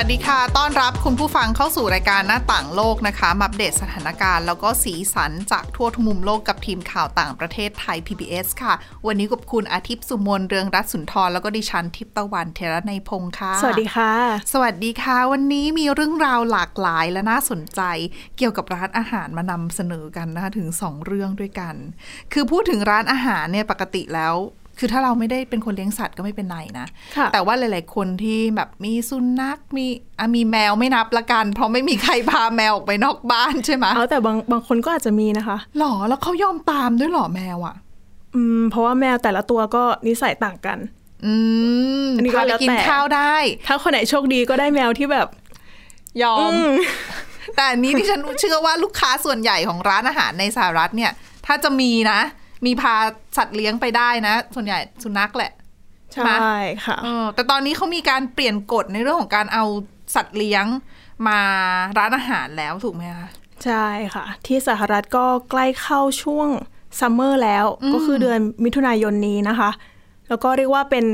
[0.00, 8.74] วัสดีค่ะ ต้อนรับคุณผู้ฟังเข้าสู่รายการหน้าต่างโลกนะคะมาอัปเดตสถานการณ์ แล้วก็สีสันจากทั่วทุกมุมโลกกับทีมข่าวต่างประเทศไทย PBS ค่ะ
[9.06, 14.12] วันนี้กับคุณอาทิตย์สุมนเรืองรัตน์สุนทร แล้วก็ดิฉันทิพย์ตะวันเทระในยพงค์ค่ะ สวัสดีค่ะ
[14.52, 17.80] สวัสดีค่ะ วันนี้มีเรื่องราวหลากหลายและน่าสนใจ
[18.36, 21.74] เกี่ยวกับร้านอาหารมานำเสนอกันนะคะถึง 2 เรื่องด้วยกัน
[22.32, 24.36] คือพูดถึงร้านอาหารเนี่ยปกติแล้ว
[24.78, 29.86] คือถ้าเราไม่ได้เป็นคนเลี้ยงสัตว์ก็ไม่เป็นไรนะค่ะแต่ว่าหลาย ๆ คนที่แบบมีสุนัขมี
[30.18, 37.74] อะมีแมวไม่นับละกัน เพราะไม่มีใครพาแมวออกไปนอกบ้านใช่ไหมเอาแต่บางบางคนก็อาจจะมีนะคะหรอแล้วเขายอมตามด้วยหรอแมวอะ
[38.34, 40.78] อืม เพราะว่าแมวแต่ละตัวก็นิสัยต่างกัน
[41.24, 41.34] อื
[42.04, 43.34] มอันนี้ก็พาไปแล้วกินแต่ข้าวได้
[43.66, 45.28] ถ้าคนไหนโชคดีก็ได้แมวที่แบบ
[46.22, 46.70] ยอมอืม
[47.56, 51.12] แต่อันนี้ที่ฉันเชื่อว่าลูกค้าส่วนใหญ่ของร้านอาหารในสหรัฐเนี่ย
[51.46, 52.20] ถ้าจะมีนะ
[52.66, 52.94] มีพา
[53.36, 55.52] สัตว์เลี้ยงไปได้นะ ส่วนใหญ่สุนัขแหละ
[56.14, 59.64] ใช่ค่ะเออแต่ตอนนี้เขามีการเปลี่ยนกฎในเรื่องของการเอา
[60.14, 60.64] สัตว์เลี้ยง
[61.28, 61.40] มา
[61.98, 63.28] ร้านอาหารแล้วถูกไหมคะ
[63.64, 66.48] ใช่ค่ะ ที่สหรัฐก็ใกล้เข้าช่วง
[67.00, 69.70] ซัมเมอร์แล้วก็คือเดือนมิถุนายนนี้นะคะ
[70.28, 71.04] แล้วก็เรียกว่าเป็น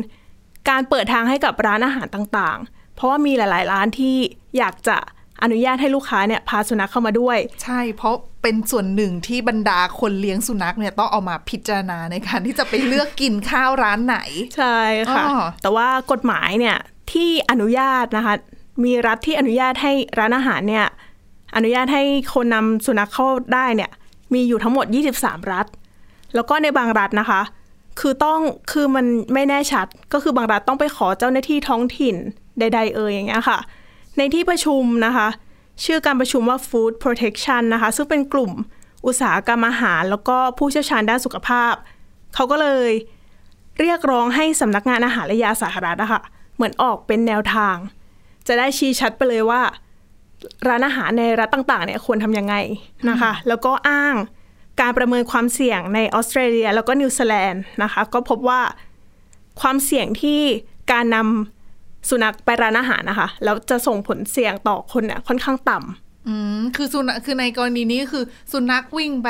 [0.70, 4.16] การเปิดทางให้กับร้านอาหารต่างๆ เพราะว่ามีหลาย ๆ ร้านที่
[4.58, 4.98] อยากจะ
[5.42, 14.18] อนุญาตให้ลูกค้าเนี่ยพาสุนัขเข้ามาด้วย ใช่ เพราะเป็นส่วนหนึ่งที่บรรดาคนเลี้ยงสุนัขเนี่ยต้องเอามาพิจารณาในการที่จะไปเลือกกินข้าวร้านไหน
[14.56, 14.78] ใช่
[15.14, 16.76] ค่ะอ๋อแต่ว่ากฎหมายเนี่ย
[17.12, 18.34] ที่อนุญาตนะคะ
[18.84, 20.86] มีรัฐที่อนุญาตให้ร้านอาหารเนี่ย
[21.56, 22.02] อนุญาตให้
[22.34, 23.90] คนนำสุนัขเข้าได้เนี่ย
[24.34, 24.86] มีอยู่ทั้งหมด
[25.18, 25.66] 23 รัฐ
[26.34, 27.40] แล้วก็ในบางรัฐนะคะ
[28.00, 28.40] คือต้อง
[28.72, 32.16] คือมันไม่แน่ชัด ก็คือบางรัฐต้องไปขอเจ้าหน้าที่ท้องถิ่น
[32.58, 33.58] ใด ๆ เอ่ยอย่างเงี้ยค่ะ
[34.18, 35.28] ในที่ประชุมนะคะ
[35.84, 38.52] ชื่อการประชุมว่า Food Protection นะคะ ซึ่งเป็นกลุ่ม
[39.06, 41.74] อุตสาหกรรมอาหาร แล้วก็ผู้เชี่ยวชาญด้านสุขภาพ
[42.34, 42.90] เขาก็เลย
[43.80, 46.22] เรียกร้องให้สำนักงานอาหารและยาสาธารณะอะค่ะ
[46.54, 47.76] เหมือนออกเป็นแนวทาง
[48.46, 49.62] จะได้ชี้ชัดไปเลยว่า
[50.68, 52.54] ร้านอาหารในรัฐต่างๆเนี่ยควรทำยังไง
[53.10, 54.14] นะคะ แล้วก็อ้าง
[54.80, 58.60] การประเมินความเสี่ยงในออสเตรเลีย แล้วก็นิวซีแลนด์นะคะ ก็พบว่า
[59.60, 60.40] ความเสี่ยงที่
[60.92, 61.59] การนำ
[62.08, 69.28] สุนัขไปร้านอาหารนะคะ แล้วจะส่งผลเสี่ยงต่อคนเนี่ยค่อนข้างต่ำอืมคือสุนัขคือในกรณีนี้คือสุนัขวิ่งไป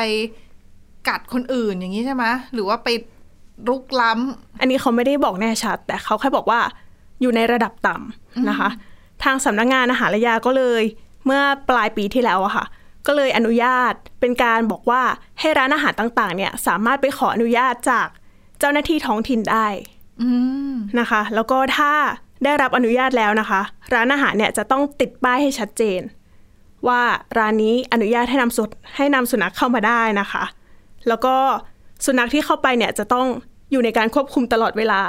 [1.09, 2.89] กัดคนอื่นอย่างนี้ใช่ไหมหรือว่าไป
[3.69, 6.61] รุกล้ำอันนี้เขาไม่ได้บอกแน่ชัด แต่เขาแค่บอกว่า
[7.21, 8.69] อยู่ในระดับต่ำนะคะ
[9.25, 10.83] ทางสำนักงานอาหารและยาก็เลย
[11.25, 12.65] เมื่อปลายปีที่แล้วอะค่ะ
[13.07, 15.03] ก็เลยอนุญาตเป็นการบอกว่า
[15.41, 18.09] ให้ร้านอาหารต่างๆ เนี่ยสามารถไปขออนุญาตจาก
[18.59, 19.67] เจ้าหน้าที่ท้องถิ่นได้
[20.23, 20.31] อื
[20.73, 21.93] มนะคะ แล้วก็ถ้า
[22.45, 23.61] ได้รับอนุญาตแล้วนะคะ
[23.95, 26.01] ร้านอาหารเนี่ยจะต้องติดป้ายให้ชัดเจน
[26.89, 27.01] ว่า
[27.39, 28.65] ร้านนี้อนุญาตให้นำสุ
[28.97, 30.45] ให้นำสุนัขเข้ามาได้นะคะ
[31.09, 31.35] แล้วก็
[32.05, 33.27] สุนัขที่เข้าไปเนี่ยจะต้อง
[33.71, 35.01] อยู่ในการควบคุมตลอดเวลา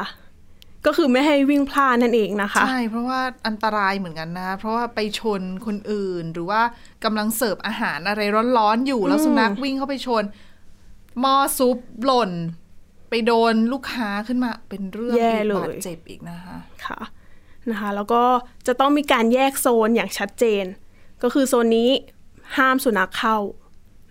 [0.86, 6.62] ก็คือไม่ให้วิ่งพลาดนั่นเองนะคะ ใช่ เพราะว่าอันตรายเหมือนกันนะ เพราะว่าไปชนคนอื่น หรือว่า
[7.04, 8.22] กำลังเสิร์ฟอาหารอะไร
[8.58, 10.24] ร้อนๆอยู่แล้วสุนัขวิ่งเข้าไปชน
[11.20, 12.32] หม้อซุปหล่น
[13.10, 17.00] ไปโดนลูกค้าขึ้นมาเป็นเรื่องแย่อีกเลยบาดเจ็บอีกนะคะ ค่ะ
[17.70, 18.24] นะคะ แล้วก็
[18.68, 20.64] จะต้องมีการแยกโซนอย่างชัดเจน
[21.24, 21.90] ก็คือโซนนี้
[22.58, 23.38] ห้ามสุนัขเข้า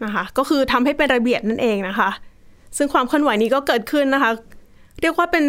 [0.04, 2.10] นะคะ ก็คือทำให้เป็นระเบียบนั่นเองนะคะ
[2.76, 4.30] ซึ่งความเคลื่อนไหวนี้ก็เกิดขึ้นนะคะ
[5.00, 5.44] เรียกว่าเป็น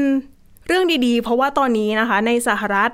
[0.68, 2.90] เรื่องดีๆ เพราะว่าตอนนี้นะคะ ในสหรัฐ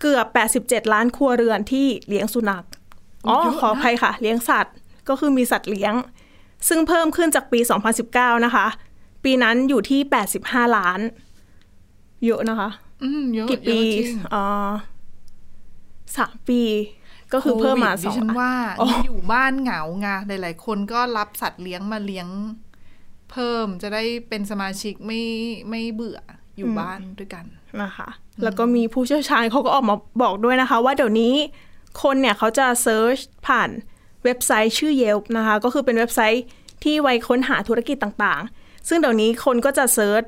[0.00, 0.26] เกือบ
[0.60, 2.64] 87 ล้านครัวเรือนที่เลี้ยงสุนัข
[3.26, 4.74] อ๋อเยอะนะขออภัยค่ะ เลี้ยงสัตว์
[5.08, 5.94] ก็คือมีสัตว์เลี้ยง
[6.68, 7.60] ซึ่งเพิ่มขึ้นจากปี
[8.02, 8.66] 2019 นะคะ
[9.24, 10.00] ปีนั้นอยู่ที่
[10.38, 11.00] 85 ล้าน
[12.24, 12.87] เยอะนะคะอืมเยอะ
[13.50, 14.70] กี่ปีเยอะจริงอ่า
[16.16, 16.62] สามปี
[17.32, 22.28] ก็คือเพิ่มมาโควิดสดิองฉันว่าอ๋ออยู่บ้านเหงาไงหลาย ๆ คนก็รับสัตว์เลี้ยงมาเลี้ยง
[23.30, 25.22] เพิ่มจะได้เป็นสมาชิกไม่
[25.70, 26.20] ไม่เบื่อ
[26.56, 27.44] อยู่บ้านด้วยกัน
[27.82, 28.08] นะคะ
[28.42, 31.34] แล้วก็มีผู้เชี่ยวชาญเขาก็ออกมาบอกด้วยนะคะ ว่าเดี๋ยวนี้
[32.02, 33.16] คนเนี่ยเขาจะ search
[33.46, 33.70] ผ่าน
[34.24, 36.44] เว็บไซต์ชื่อ Yelp นะคะ ก็คือเป็นเว็บไซต์
[36.84, 40.22] ที่ไว้ค้นหาธุรกิจต่างๆ ซึ่งเดี๋ยวนี้คนก็จะ search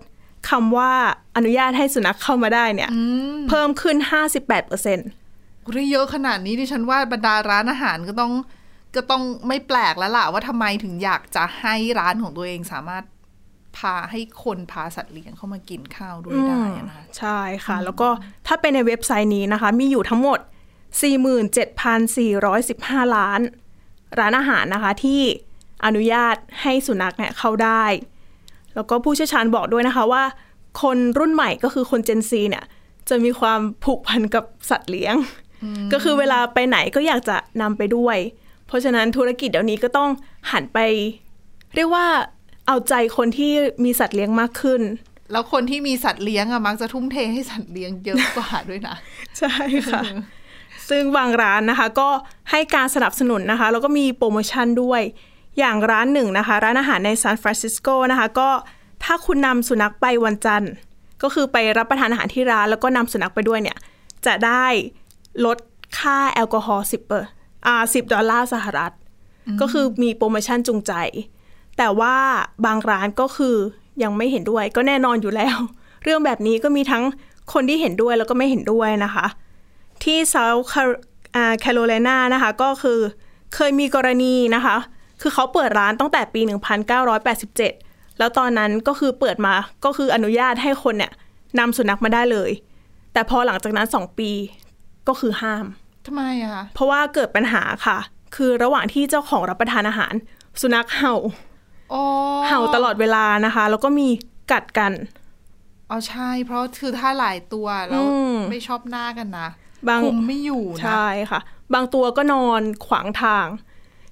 [0.48, 0.92] คำว่า
[1.36, 2.90] อนุญาตให้สุนัขเข้ามาได้เนี่ย
[3.48, 3.96] เพิ่มขึ้น
[4.28, 5.08] 58%เปอร์เซ็นต์
[5.60, 8.32] โอ้ได้เยอะขนาดนี้ดิฉันว่าบรรดาร้านอาหารก็ต้อง
[8.96, 13.04] ก็ต้องไม่แปลกแล้วล่ะ ว่าทำไมถึงอยากจะให้ร้านของตัวเองสามารถ
[13.76, 18.08] พาให้คนพาสัตว์เลี้ยงเข้ามากินข้าวด้วยได้อะนะคะใช่ค่ะ แล้วก็
[18.46, 20.38] ถ้าเป็นในเว็บไซต์นี้นะคะ มีอยู่ทั้งหมด
[21.96, 23.40] 47,415 ล้าน
[24.18, 25.20] ร้านอาหารนะคะที่
[25.84, 27.84] อนุญาตให้สุนัขเนี่ยเข้าได้
[28.80, 30.22] แล้วก็ผู้เชี่ยวชาญบอกด้วยนะคะว่า
[30.82, 32.64] คนรุ่นใหม่ก็คือคน Gen Z เนี่ย
[33.08, 35.14] จะมีความผูกพันกับสัตว์เลี้ยง
[35.92, 38.16] ก็คือเวลาไปไหนก็อยากจะนำไปด้วย
[38.66, 40.10] เพราะฉะนั้นธุรกิจเดี๋ยวนี้ก็ต้อง
[40.52, 40.78] หันไป
[41.74, 42.06] เรียกว่า
[42.66, 43.52] เอาใจคนที่
[43.84, 44.82] มีสัตว์เลี้ยงมากขึ้น
[45.32, 48.96] แล้วคนที่มีสัตว์เลี้ยงอะมักจะทุ่มเทให้สัตว์เลี้ยงเยอะกว่าด้วยนะ
[49.38, 49.54] ใช่
[49.92, 50.02] ค่ะ
[50.88, 52.08] ซึ่งบางร้านนะคะ ก็
[52.50, 55.02] ให้การสนับสนุนนะคะ แล้วก็มีโปรโมชั่นด้วย
[55.58, 58.48] อย่างร้านหนึ่งนะคะ ร้านอาหารในซานฟรานซิสโกนะคะ ก็
[59.04, 60.72] ถ้าคุณนำสุนัขไปวันจันทร์
[61.22, 63.78] ก็คือไปรับประทานอาหารที่ร้าน แล้วก็นำสุนัขไปด้วยเนี่ย
[64.26, 64.64] จะได้
[65.44, 65.58] ลด
[65.98, 67.28] ค่าแอลกอฮอล์สิบเปอร์
[67.66, 68.92] อ่าสิบดอลลาร์สหรัฐ
[69.60, 70.92] ก็คือมีโปรโมชั่นจูงใจ
[71.78, 72.16] แต่ว่า
[72.66, 73.56] บางร้านก็คือ
[74.02, 75.58] ยังไม่เห็นด้วย ก็แน่นอนอยู่แล้ว
[76.04, 77.04] เรื่องแบบนี้ก็มีทั้ง
[77.52, 79.26] คนที่เห็นด้วยแล้วก็ไม่เห็นด้วยนะคะ
[80.04, 80.64] ที่ South
[81.64, 82.98] Carolina นะคะ ก็คือ
[83.54, 84.76] เคยมีกรณีนะคะ
[85.20, 86.40] คือเขาเปิดร้านตั้งแต่ปี
[87.10, 91.12] 1987 แล้วตอนนั้นก็คือเปิดมาก็คืออนุญาตให้คนเนี่ย
[91.58, 92.50] นำสุนัขมาได้เลย
[93.12, 94.30] แต่พอหลังจากนั้น2ปี
[95.08, 95.66] ก็คือห้าม
[96.06, 97.98] ทำไมอะคะเพราะว่าเกิดปัญหาค่ะ
[98.36, 100.14] คือระหว่างที่เจ้าของรับประทานอาหาร
[100.60, 101.14] สุนัขเห่า
[101.92, 102.02] อ๋อ
[102.46, 104.08] เห่าตลอดเวลานะคะ แล้วก็มี
[104.52, 104.92] กัดกัน
[105.90, 109.48] อ๋อใช่ เพราะคือถ้าหลายตัวแล้วอืมไม่ชอบหน้ากันนะ
[109.88, 111.40] บางคุมไม่อยู่นะใช่ค่ะ
[111.74, 113.46] บางตัวก็นอนขวางทาง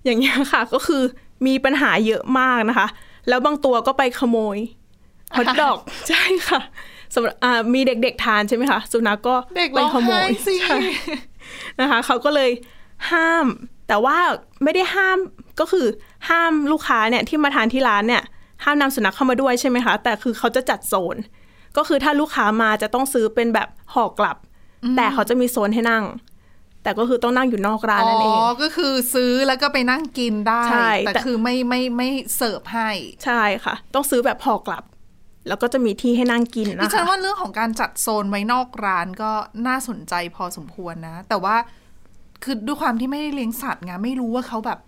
[0.09, 1.03] อย่างเงี้ยค่ะ ก็คือ
[1.47, 2.87] มีปัญหาเยอะมากนะคะ
[3.29, 4.59] แล้วบางตัวก็ไปขโมย
[5.37, 5.79] ฮอทดอก
[6.09, 6.61] ใช่ค่ะ
[7.15, 10.79] สำหรับอ่ามีเด็กๆทานใช่ไหมคะสุนัขก็เด็กไปร้องขโมไห้ยสิใช่
[11.81, 12.51] นะคะเขาก็เลย
[13.11, 13.47] ห้าม
[13.89, 14.19] แต่ว่า
[14.63, 15.19] ไม่ได้ห้าม
[15.61, 15.87] ก็คือ
[16.29, 18.23] ห้ามลูกค้าเนี่ยที่มาทานที่ร้านเนี่ย
[18.65, 21.17] ห้ามนำสุนัขเข้ามาด้วยใช่ไหมคะ แต่คือเขาจะจัดโซน
[21.77, 24.37] ก็คือถ้าลูกค้ามาจะต้องซื้อเป็นแบบห่อกลับ
[24.97, 26.05] แต่เขาจะมีโซนให้นั่ง
[26.83, 32.91] แต่ก็คือต้องนั่งอยู่นอกร้านนั่นเอง อ๋อ ก็คือซื้อแล้วก็ไปนั่งกินได้ใช่แต่แต่คือไม่ไม่ไม่เสิร์ฟให้
[33.25, 34.85] ใช่ค่ะ ต้องซื้อแบบห่อกลับ
[35.49, 39.31] แล้วก็จะมีที่ให้นั่งกินดินะฉันคะว่าเรื่องของการจัดโซนไว้นอกร้านก็
[39.67, 41.57] น่าสนใจพอสมควรนะ แต่ว่า
[42.45, 44.79] คือด้วยความที่ไม่ได้เลี้ยงสัตว์ไงไม่รู้ว่าเขาแบบ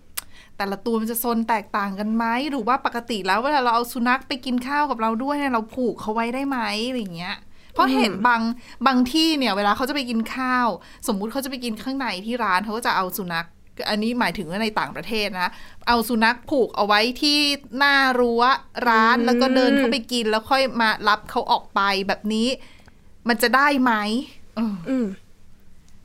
[0.57, 7.35] แต่ละตัวมันจะโซนแตกต่างกันไหมหรือว่าปกติแล้วเวลาเราเอาสุนัขไปกินข้าวกับเราด้วยเนี่ยเราผูกเขาไว้ได้ไหมอะไรอย่างเงี้ย
[7.73, 8.41] เพราะเห็นบาง
[8.87, 10.67] บางที่เนี่ยเวลาเขาจะไปกินข้าว
[11.07, 13.47] สมมุติเขาจะไปกินข้างในที่ร้านเขาก็จะเอาสุนัข
[13.89, 15.51] อันนี้หมายถึงว่าในต่างประเทศนะ
[15.87, 17.37] เอาสุนัขผูกเอาไว้ที่
[17.77, 18.43] หน้ารั้ว
[18.89, 22.47] ร้านแล้วก็เดินเข้าไปกินแล้วค่อยมารับเขาออกไปแบบนี้
[23.27, 23.93] มันจะได้ไหม
[24.55, 25.05] เอออืม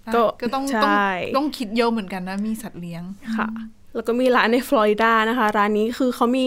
[0.07, 0.95] นะก็ก็ต้องใช่ต้อง
[1.37, 3.03] ต้องคิดเยอะเหมือนกันนะ มีสัตว์เลี้ยง
[3.37, 3.49] ค่ะ
[3.95, 6.47] แล้วก็มีร้านในฟลอริดานะคะ ร้านนี้คือเขามี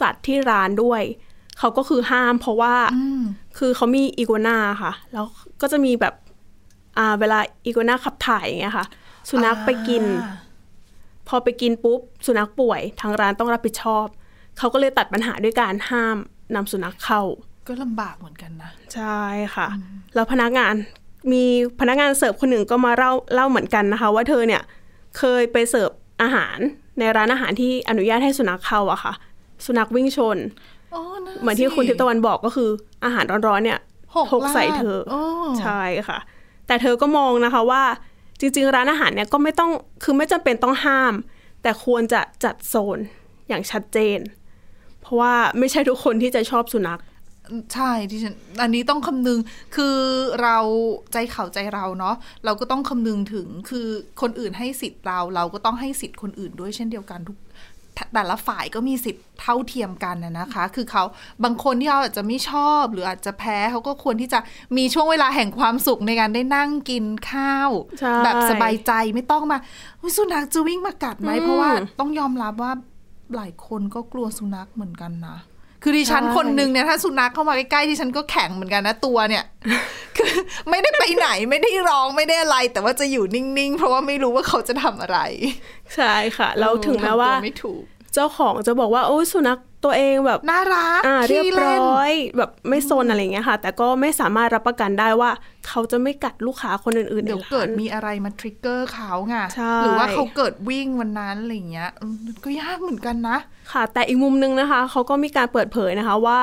[0.00, 1.02] สัตว์ที่ร้านด้วย
[1.58, 2.74] เขาก็คือห้ามเพราะว่า
[3.58, 5.26] คือเขามีอีกัวนาค่ะ แล้ว
[5.60, 6.14] ก็จะมีแบบ
[6.98, 8.86] อ่าเวลาอีกัวนาขับถ่ายอย่างเงี้ยค่ะ
[9.30, 10.04] สุนัขไปกิน
[11.28, 14.06] พอไปกินปุ๊บ สุนัขป่วย ทางร้านต้องรับผิดชอบ
[14.58, 16.16] เขาก็เลยตัดปัญหาด้วยการห้าม
[16.54, 17.22] นำสุนัขเข้า
[17.66, 19.20] ก็ลำบากเหมือนกันนะ ใช่
[19.54, 19.66] ค่ะ
[20.14, 20.74] แล้วพนักงาน
[21.32, 21.44] มี
[21.80, 24.62] พนักงานเสิร์ฟคนหนึ่งก็มาเล่าเล่าเหมือนกันนะคะ ว่าเธอเนี่ย
[25.18, 25.90] เคยไปเสิร์ฟ
[26.22, 26.58] อาหาร
[26.98, 29.12] ในร้านอาหารที่อนุญาตให้สุนัขเข้าอะค่ะ
[29.64, 30.75] สุนัขวิ่งชนอ๋อนั่น
[31.40, 32.70] เหมือนที่สิคุณทิพย์ตะวันบอกก็คือ
[33.04, 33.78] อาหารร้อนๆเนี่ย
[34.16, 35.20] หกหกใส่ลาดเธอโอ้
[35.60, 36.18] ใช่ค่ะ
[36.66, 37.82] แต่เธอก็มองนะคะว่า
[38.40, 39.70] จริง ๆ ร้านอาหารเนี่ยก็ไม่ต้อง
[40.04, 41.14] คือไม่จำเป็นต้องห้าม
[41.62, 42.98] แต่ควรจะจัดโซน
[43.48, 44.18] อย่างชัดเจน
[45.00, 47.00] เพราะว่าไม่ใช่ทุกคนที่จะชอบสุนัข
[47.74, 49.38] ใช่ที่ฉันอันนี้ต้องคำนึง
[49.76, 49.96] คือ
[50.42, 50.58] เรา
[51.12, 52.14] ใจเขาใจเราเนาะ
[52.44, 53.86] เราก็ต้องคำนึงถึงคือ
[54.20, 57.36] คนอื่นให้สิทธิ์เรา เราก็ต้องให้สิทธิ์คนอื่นด้วยเช่นเดียวกันทุก
[58.14, 61.04] แต่ละฝ่ายก็มีสิทธิ์เท่าเทียมกันนะนะคะ คือเขา
[61.44, 64.38] บางคนที่เขาอาจจะไม่ชอบ หรืออาจจะแพ้เขาก็ควรที่จะ
[64.76, 69.58] มีช่วงเวลาแห่งความสุขในการได้นั่งกินข้าวใช่แบบสบายใจไม่ต้องมา
[70.00, 72.72] อุ๊ยสุนัขจะวิ่งมากัดไหมอืมเพราะว่าต้องยอมรับว่า
[73.36, 75.36] หลายคนก็กลัวสุนัขเหมือนกันนะ
[75.88, 79.44] คือดิฉันใช่คนหนึ่งเนี่ยถ้าสุนัขเข้ามาใกล้ๆดิฉันก็แข็งเหมือนกันนะตัวเนี่ย
[80.16, 80.32] คือ
[80.70, 85.18] ไม่ได้ไปไหนไม่ได้ร้องไม่ได้อะไร แต่ว่าจะอยู่นิ่งๆ เพราะว่าไม่รู้ว่าเขาจะทำอะไร
[85.96, 87.84] ใช่ค่ะแล้วถึงแม้ว่าทำตัไม่ถูก
[88.16, 95.30] เจ้าของจะบอกว่าโอ้ยสุนัขตัวเองแบบน่ารักอ่าเรียบขี้ล่ร้นอยแบบไม่โซนอะไรอย่างเงี้ยค่ะ แต่ก็ไม่สามารถรับประกันได้ว่า
[95.66, 103.38] เขาจะไม่กัดลูกค้าคนอื่นๆเดี๋ยวในร้านเกิดมีอะไรมาทริกเกอร์เขาไงใช่หรือว่าเขาเกิดวิ่งวันนั้นอะไรอย่างเงี้ยอืมก็ยากเหมือนกันนะ
[103.72, 106.40] ค่ะ แต่อีกมุมนึงนะคะ เขาก็มีการเปิดเผยนะคะว่า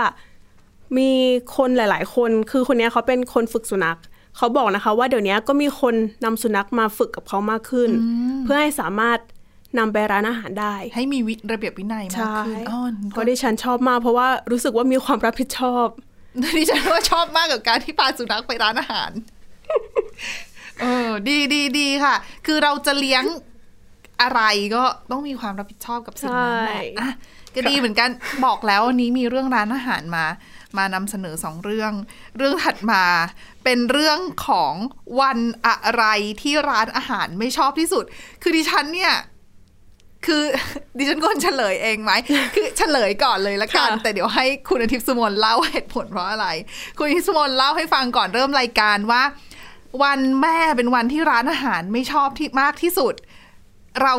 [0.98, 1.10] มี
[1.58, 3.98] คนหลาย ๆ คนคือคนเนี้ยเขาเป็นคนฝึกสุนัข
[4.38, 7.90] เขาบอกนะคะ ว่าเดี๋ยวนี้ก็มีคนนำสุนัขมาฝึกกับเขามากขึ้น
[8.44, 9.20] เพื่อให้สามารถ
[9.78, 15.88] นำไปร้านอาหารได้ ให้มีวิระเบียบวินัยมากใช่ขึ้นอ๋อก็ดิฉันชอบมาก เพราะว่ารู้สึกว่ามีความรับผิดชอบ
[16.58, 19.12] ดิฉันว่าชอบมากกับการที่พาสุนัขไปร้านอาหาร
[20.82, 22.16] เออ ดีดีดีค่ะ
[22.46, 23.24] คือเราจะเลี้ยง
[24.22, 24.42] อะไร
[24.76, 27.12] ก็ต้องมีความรับผิดชอบกับสิ่งนั้นแหละใช่อะ
[27.56, 28.10] ก็ดีเหมือนกัน
[28.46, 30.26] บอกแล้ววันนี้มีเรื่องร้านอาหารมา
[30.78, 31.94] มานำเสนอสองเรื่อง
[32.38, 33.04] เรื่องถัดมา
[33.64, 34.74] เป็นเรื่องของ
[35.20, 36.06] วันอะไร
[36.42, 38.04] ที่ร้านอาหารไม่ชอบที่สุด
[38.42, 39.14] คือดิฉันเนี่ย
[40.26, 40.44] คือ
[40.98, 46.48] ดิฉันควรเฉลยเองไหม คือเฉลยก่อนเลยละกันค่ะแต่เดี๋ยวให้คุณอาทิตย์สมนเล่าเหตุผลเพราะอะไร
[46.98, 49.22] คุณอาทิตย์สมนเล่าให้ฟังก่อนเริ่มรายการว่า
[50.04, 53.14] วันแม่เป็นวันที่ร้านอาหารไม่ชอบที่มากที่สุด
[54.02, 54.14] เรา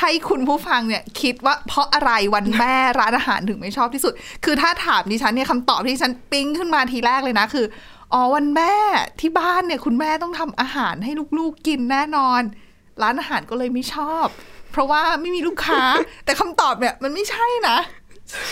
[0.00, 4.12] ให้คุณผู้ฟังเนี่ยคิดว่าเพราะอะไรวันแม่ร้านอาหารถึงไม่ชอบที่สุด
[4.44, 7.66] คือถ้าถามดิฉันเนี่ยคำตอบที่ดิฉันปิ๊งขึ้นมาทีแรกเลยนะคือ
[8.12, 8.74] อ๋อวันแม่
[9.20, 12.40] ที่บ้านเนี่ยคุณแม่ต้องทำอาหารให้ลูกๆกินแน่นอน
[13.02, 14.26] ร้านอาหารก็เลยไม่ชอบ
[14.72, 15.82] เพราะว่าไม่มีลูกค้า
[16.24, 17.78] แต่คำตอบเนี่ยมันไม่ใช่นะ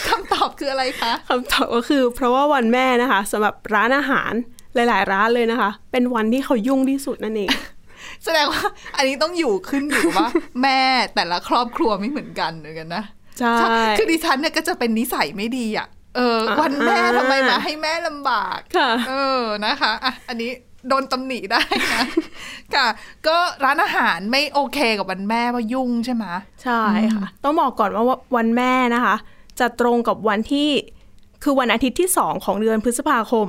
[0.09, 4.33] คำตอบคืออะไรคะคำตอบก็คือ เพราะว่าวันแม่นะคะสำหรับร้านอาหาร
[4.75, 7.51] หลาย ๆ ร้านเลยนะคะ เป็นวันที่เขายุ่งที่สุดนั่นเอง
[8.25, 8.63] แสดงว่า
[8.97, 10.29] อันนี้ต้องอยู่ขึ้นอยู่ว่า
[10.63, 10.81] แม่
[11.15, 13.05] แต่ละครอบครัวไม่เหมือนกันเหมือนกันนะ
[13.41, 13.57] ใช่
[13.99, 20.51] คือดิฉันเนี่ยก็จะเป็นนิสัยไม่ดีอะเอออ่าวันแม่ทำไมมาให้แม่ลำบากค่ะเออนะคะอะอันนี้
[20.89, 22.05] โดนตำหนิได้นะ
[22.75, 22.87] ค่ะ
[23.27, 26.25] ก็ร้านอาหารไม่โอเคกับวันแม่ว่ายุ่งใช่ไหม
[26.63, 26.83] ใช่
[27.15, 28.05] ค่ะ ต้องบอกก่อนว่า
[28.37, 29.17] วันแม่นะคะ
[29.61, 30.69] จะตรงกับวันที่
[31.45, 33.49] คือวันอาทิตย์ที่สองของเดือนพฤษภาคม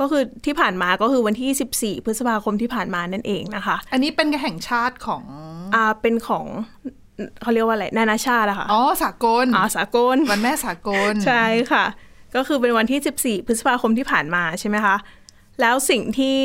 [0.00, 5.22] ก็คือที่ผ่านมาก็คือวันที่ 14 พฤษภาคมที่ผ่านมานั่นเองนะคะ อันนี้เป็นแห่งชาติของ
[5.74, 6.46] อ่าเป็นของ
[7.42, 11.84] เขาเรียกว่าอะไรนานาชาติอะค่ะอ๋อสากลอ่าสากล วันแม่สากล ใช่ค่ะ
[12.36, 14.96] ก็คือเป็นวันที่ 14 พฤษภาคมที่ผ่านมาใช่ไหมคะ
[15.60, 16.38] แล้วสิ่งที่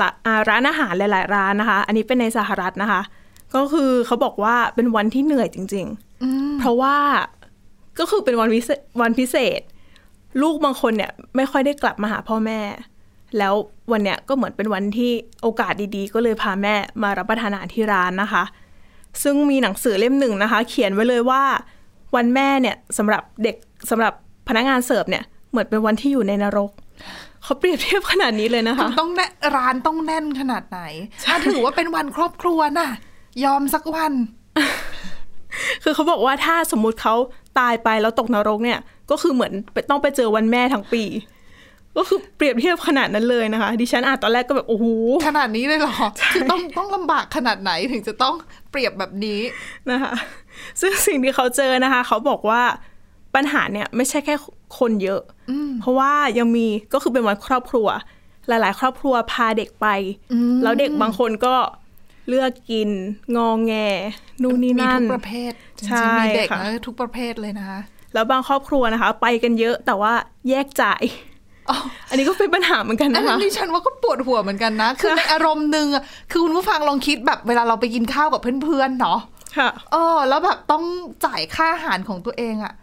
[0.00, 3.00] ละอ่าร้านอาหารหลาย ๆ ร้านนะคะ อันนี้เป็นในสหรัฐนะคะ
[3.54, 5.86] ก็คือเขาบอกว่าเป็นวันที่เหนื่อยจริง
[6.22, 6.96] ๆ เพราะว่า
[7.98, 9.60] ก็คือเป็นวันพิเศษวันพิเศษ
[10.42, 12.60] ลูกบางคนเนี่ย ไม่ค่อยได้กลับมาหาพ่อแม่
[13.38, 13.54] แล้ว
[13.92, 15.10] วันเนี้ยก็เหมือนเป็นวันที่
[15.42, 18.44] โอกาสดีๆ ก็เลยพาแม่มารับประทานอาหารที่ร้านนะคะ
[19.22, 21.42] ซึ่งมีหนังสือเล่มหนึ่งนะคะ เขียนไว้เลยว่า
[22.16, 23.56] วันแม่เนี่ยสำหรับเด็ก
[23.90, 24.12] สำหรับ
[24.48, 26.70] พนักงานเสิร์ฟเนี่ยเหมือนเป็นวันที่อยู่ในนรก
[27.42, 29.26] เขาเปรียบเทียบขนาดนี้เลยนะคะต้องแน่
[29.56, 30.80] ร้านต้องแน่นขนาดไหน
[31.26, 32.90] ถ้าถือว่าเป็นวันครอบครัวน่ะ
[33.44, 34.12] ยอมสักวัน
[35.82, 37.14] คือเขาบอกว่าถ้าสมมุติเขา
[37.58, 38.78] ตายไปแล้วตกนรกเนี่ย
[39.10, 39.52] ก็คือเหมือน
[39.90, 41.04] ต้องไปเจอวันแม่ทั้งปี
[41.96, 44.86] ก็คือเปรียบเทียบขนาดนั้นเลยนะคะ ดิฉันอ่านตอนแรกก็แบบโอ้โห
[45.26, 45.94] ขนาดนี้เลยเหรอ
[46.34, 48.34] คือต้องต้องลำบากขนาดไหนถึงจะต้อง
[48.70, 49.40] เปรียบแบบนี้
[49.90, 50.12] นะคะ
[50.80, 52.62] ซึ่งสิ่งที่เขาเจอนะคะ เขาบอกว่า
[53.34, 54.34] ปัญหาเนี่ยไม่ใช่แค่
[54.78, 55.20] คนเยอะ
[55.80, 57.86] เพราะว่ายังมีก็คือเป็นวันครอบครัว
[58.48, 59.86] หลาย ๆ ครอบครัวพาเด็กไป
[60.62, 61.54] แล้วเด็กบางคนก็
[62.28, 62.88] เลือกกิน
[63.36, 63.74] งองแง
[64.42, 67.80] นู่นนี่มีนั่ทุนกประเภทจใช่ริงๆมีเด็กค่ะนะทุกประเภทเลยนะคะ
[68.14, 70.12] แล้วบางครอบครัวนะคะ ไปกันเยอะแต่ว่า
[70.48, 71.02] แยกจ่าย
[71.70, 79.18] อ๋ออันนี้ก็เป็นปัญหาเหมือนกันอันนะนั้คะนดิฉันว่าก็ปวดหัวเหมือนกันนะ คือในอารมณ์หนึ่งอะคือคุณผู้ฟังลองคิดแบบเวลาเราไปกินข้าวกับเพื่อนๆเนาะ
[79.58, 80.84] ค่ะเออแล้วแบบต้อง
[81.26, 82.74] จ่ายค่าอาหารของตัวเองอะ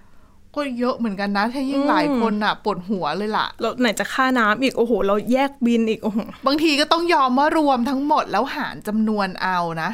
[0.55, 9.89] ก็เยอะเหมือนกันนะ ถ้ายิ่งหลายคนอะปวดหัวเลยล่ะเราไหนจะค่าน้ำอีก โอ้โห เราแยกบินอีก โอ้โห บางทีก็ต้องยอมว่ารวมทั้งหมดแล้วหารจำนวนเอานะ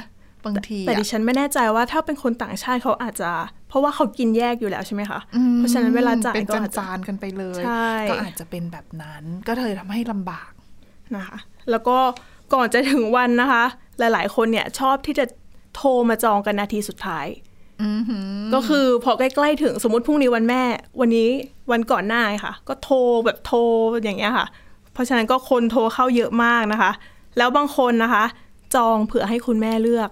[0.46, 3.32] บางที แต่อะดิฉันไม่แน่ใจว่าถ้าเป็นคนต่างชาติเขาอาจจะ
[3.70, 10.51] เพราะว่าเขากินแยกอยู่แล้วใช่ไหมคะอืมเพราะฉะนั้นเวลาจ่ายเป็นก็อาจจะจานๆกันไปเลยใช่ก็อาจจะเป็นแบบนั้น ก็เลยทำให้ลำบาก
[11.16, 11.38] นะคะ
[11.72, 11.98] แล้วก็
[12.54, 13.66] ก่อนจะถึงวันนะคะ
[14.00, 15.25] หลาย ๆ คนเนี่ยชอบที่จะ
[15.75, 17.28] โทรมาจองกันนาทีสุดท้าย
[18.53, 20.62] ก็คือพอใกล้ๆถึงสมมติพรุ่งนี้วันแม่
[21.00, 21.29] วันนี้
[21.71, 23.59] วันก่อนหน้าค่ะ ก็โทรแบบโทร
[24.03, 24.48] อย่างเงี้ยค่ะ
[24.93, 26.91] เพราะฉะนั้นก็คนโทรเข้าเยอะมากนะคะ
[27.38, 28.25] แล้วบางคนนะคะ
[28.75, 30.09] จองเผื่อให้คุณแม่เลือก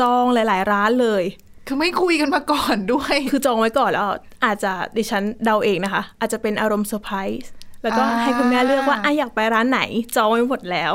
[0.00, 1.22] จองหลาย ๆ ร้านเลย
[1.66, 4.06] คือไม่คุยกันมาก่อนด้วย คือจองไว้ก่อนแล้ว
[4.44, 7.50] อาจจะดิฉันเดาเองนะคะ อาจจะเป็นอารมณ์เซอร์ไพรส์
[7.82, 9.80] แล้วก็อ่าให้คุณแม่เลือกว่าอะอยากไปร้านไหน
[10.16, 10.92] จองไว้หมดแล้ว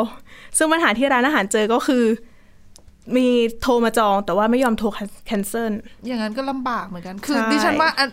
[0.57, 2.03] ซึ่งปัญหาที่ร้านอาหารเจอก็คือ
[3.17, 3.27] มี
[3.61, 4.87] โทรมาจองแต่ว่าไม่ยอมโทร
[5.25, 5.73] แคนเซิล
[6.05, 8.09] อย่างนั้นก็ลำบากเหมือนกัน คือใช่ดิฉันว่าอัน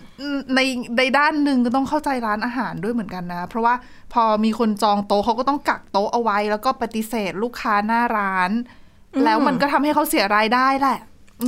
[0.55, 0.61] ใน
[0.99, 3.75] ในด้านหนึ่งก็ต้องเข้าใจร้านอาหารด้วยเหมือนกันนะ เพราะว่า
[4.13, 8.51] พอมีคนจองโต๊ะเขาก็ต้องกักโต๊ะเอาไว้ แล้วก็ปฏิเสธลูกค้าหน้าร้าน
[9.25, 10.99] แล้วมันก็ทำให้เขาเสียรายได้แหละ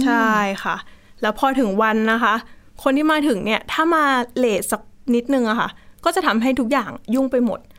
[0.04, 0.32] ใช่
[0.64, 0.76] ค่ะ
[1.22, 2.34] แล้วพอถึงวันนะคะ
[2.82, 4.04] คนที่มาถึงเนี่ยถ้ามา
[4.38, 4.80] เลทสัก
[5.14, 5.68] นิดนึงอะค่ะ
[6.04, 7.77] ก็จะทำให้ทุกอย่างยุ่งไปหมดค่ะ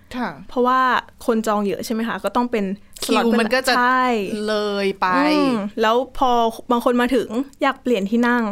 [0.49, 0.81] เพราะว่า
[1.25, 2.65] คนจองเยอะใช่ไหมคะ ก็ต้องเป็น
[3.03, 4.05] คิว slot เป็มันก็จะใช่
[4.47, 6.31] เลยไปอืมแล้วพอ
[6.71, 7.27] บางคนมาถึง
[7.61, 8.43] อยากเปลี่ยนที่นั่ง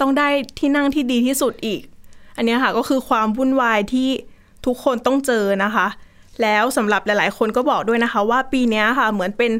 [0.00, 1.82] ต้องได้ที่นั่งที่ดีที่สุดอีก
[2.36, 4.08] อันเนี้ยค่ะก็คือความวุ่นวายที่
[4.66, 5.86] ทุกคนต้องเจอนะคะ
[6.42, 9.52] แล้วสำหรับหลาย ๆ คนก็บอกด้วยนะคะ ว่าปีเนี้ยค่ะเหมือนเป็น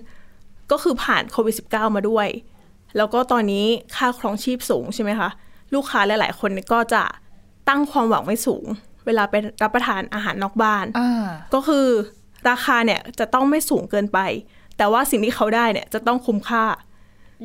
[0.70, 2.28] ก็คือผ่านโควิด -19 มาด้วย
[2.96, 5.28] แล้วก็ตอนนี้ค่าครองชีพสูงใช่ไหมคะ
[5.74, 7.02] ลูกค้าหลาย ๆ คนก็จะ
[7.68, 8.66] ตั้งความหวังไว้สูง
[9.06, 11.86] เวลาไปรับประทานอาหารนอกบ้านอ่าก็คือ
[12.50, 14.18] ราคาเนี่ยจะต้องไม่สูงเกินไป
[14.78, 16.64] แต่ว่าสิ่งที่เขาได้เนี่ยจะต้องคุ้มค่า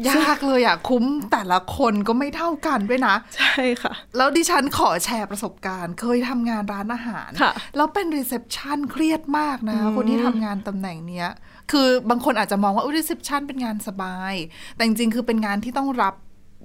[0.10, 11.30] ยากเลยอะคุ้มแต่ละคนก็ไม่เท่ากันด้วยนะ ใช่ค่ะ แล้วดิฉันขอแชร์ประสบการณ์ เคยทำงานร้านอาหารค่ะแล้วเป็น reception เครียดมากนะ คนที่ทำงานตำแหน่งเนี้ย
[11.72, 14.34] คือบางคนอาจจะมองว่า reception เป็นงานสบาย
[14.76, 16.14] แต่จริงๆคือเป็นงานที่ต้องรับ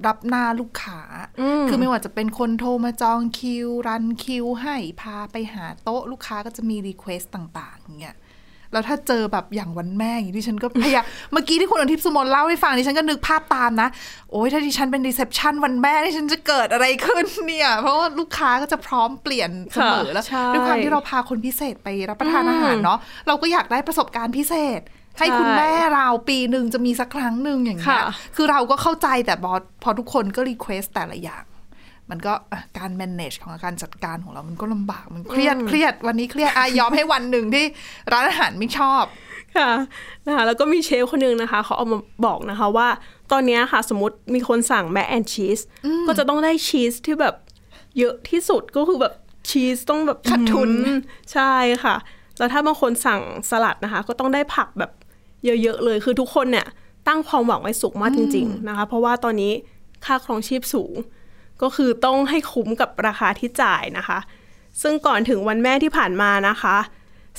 [0.06, 1.00] รับหน้าลูกค้า
[1.68, 8.16] คือไม่ว่าจะเป็นคนโทรมาจองคิว run คิว ให้พาไปหาโต๊ะ ลูกค้าก็จะมี request ต่างๆอย่างเงี้ย
[8.72, 13.88] แล้วถ้าเจอแบบอย่างวันแม่อย่างนี้ดิฉันก็พยายามเมื่อกี้ที่คุณอทิพย์สมนเล่าให้ฟังดิฉันก็นึกภาพตามนะ
[14.30, 24.80] โอ้ยถ้าดิฉันเป็น reception วันแม่ดิฉันจะเกิดอะไรขึ้นเนี่ย เพราะว่าลูกค้าก็จะพร้อมเปลี่ยนเสมอค่ะแล้วใช่ด้วยความที่เราพาคนพิเศษไปรับประทานอาหารเนาะเราก็อยากได้ประสบการณ์พิเศษ
[25.19, 28.02] ให้คุณใช่แม่เราปีหนึ่งจะมีสักครั้งหนึ่งอย่างเงี้ยค่ะ
[28.37, 29.52] คือเราก็เข้าใจแต่พอ
[29.83, 31.45] พอทุกคนก็ request แต่ละอย่าง
[32.11, 37.64] มันก็อะการ manage ของการจัดการของเรา มันก็ลำบากมันเครียดเครียดวันนี้เครียดอะยอมให้วันหนึ่งที่
[38.12, 39.04] ร้านอาหารไม่ชอบ
[39.57, 39.71] ค่ะ
[40.26, 42.88] นะคะแล้วก็มีเชฟคนหนึงนะคะเขาเอามาบอกนะคะว่า
[43.33, 45.59] ตอนเนี้ยค่ะสมมติมีคนสั่งแม c แอนชีส
[46.07, 47.35] ก็จะต้องได้ชีสที่แบบ
[47.99, 49.14] เยอะที่สุดก็คือแบบ
[49.49, 51.00] ชีสต้องแบบขาดทุนอืม
[51.33, 51.52] ใช่
[51.85, 51.97] ค่ะ
[52.38, 54.90] แล้วถ้าบางคนสั่งสลัดนะคะ ก็ต้องได้ผักแบบ
[55.44, 56.66] เยอะ ๆ เลยคือทุกคนเนี่ย
[57.08, 59.52] ตั้งความหวังไว้สูงมากจริง ๆ นะคะ เพราะว่าตอนนี้
[60.04, 60.94] ค่าครองชีพสูง
[61.62, 64.18] ก็คือต้องให้คุ้มกับราคาที่จ่ายนะคะ
[64.82, 66.76] ซึ่งก่อนถึงวันแม่ที่ผ่านมานะคะ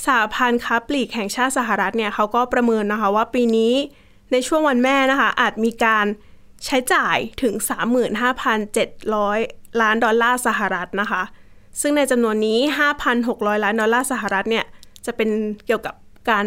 [0.04, 3.74] สหพันธ์ค้าปลีกแห่งชาติสหรัฐเนี่ยเขาก็ประเมินนะคะว่าปีนี้
[4.32, 6.06] ในช่วงวันแม่นะคะ อาจมีการ
[6.64, 7.54] ใช้จ่ายถึง
[9.08, 11.22] 35,700 ล้านดอลลาร์สหรัฐนะคะ
[11.80, 12.58] ซึ่งในจำนวนนี้
[13.12, 14.64] 5,600 ล้านดอลลาร์สหรัฐเนี่ย
[15.06, 15.30] จะเป็น
[15.66, 15.94] เกี่ยวกับ
[16.30, 16.46] การ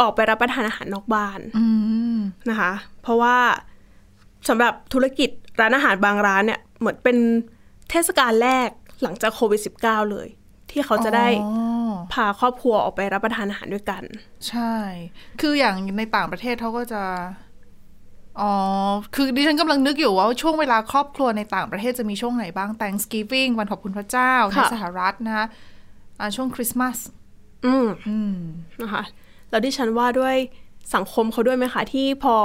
[0.00, 1.40] ออกไปรับประทานอาหารนอกบ้าน
[2.50, 2.72] นะคะ
[3.02, 3.36] เพราะว่า
[4.48, 5.30] สำหรับธุรกิจ
[5.60, 7.16] ร้านอาหารบางร้านเนี่ย เหมือนเป็น
[7.90, 8.68] เทศกาลแรก
[9.02, 10.28] หลังจากโควิด -19 เลย
[10.70, 11.48] ที่เขาจะได้อ๋
[11.90, 14.02] อพาครอบครัวออกไปรับประทานอาหารด้วยกัน
[14.48, 14.72] ใช่
[15.40, 17.02] คืออย่างในต่างประเทศเขาก็จะ
[18.40, 18.52] อ๋อ
[19.14, 25.46] คือดิฉันกำลังนึกอยู่ว่าช่วงเวลาครอบครัวในต่างประเทศจะมีช่วงไหนบ้าง Thanksgiving วันขอบคุณพระเจ้า ในค่ะสหรัฐนะคะ
[26.20, 26.96] อ่าช่วงคริสต์มาส
[27.66, 28.34] อืมอืม
[28.82, 29.04] นะคะ
[29.52, 30.36] แล้วดิฉันว่าด้วย
[30.94, 32.36] สังคมเขาด้วยไหมคะที่พอ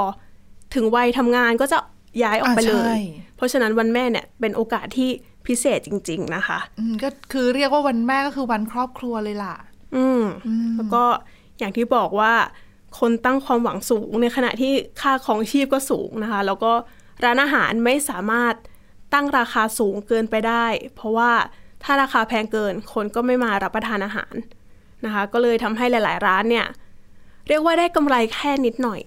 [0.74, 1.78] ถึงวัยทำงานก็จะ
[2.22, 3.00] ย้ายออกไปอ่าเลใช่ย
[3.36, 5.10] เพราะฉะนั้นวันแม่เนี่ยเป็นโอกาสที่
[5.46, 9.56] พิเศษจริง ๆ นะคะอืมก็คือเรียกว่าวันแม่ก็คือวันครอบครัวเลยล่ะ
[9.96, 10.22] อืม
[10.76, 11.04] แล้วก็
[11.58, 12.32] อย่างที่บอกว่า
[12.98, 16.72] คนตั้งความหวังสูงในขณะที่ค่าของชีพก็สูงนะคะ แล้วก็
[17.24, 18.54] ร้านอาหารไม่สามารถ
[19.14, 21.30] ตั้งราคาสูงเกินไปได้ เพราะว่า
[21.84, 24.34] ถ้าราคาแพงเกินคนก็ไม่มารับประทานอาหาร
[25.04, 26.66] นะคะ ก็เลยทำให้หลาย ๆ ร้านเนี่ย
[27.48, 29.02] เรียกว่าได้กำไรแค่นิดหน่อย